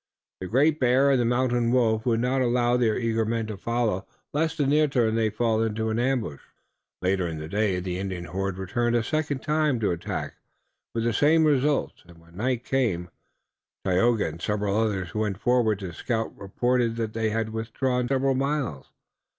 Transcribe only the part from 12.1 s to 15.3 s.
when night came Tayoga and several others who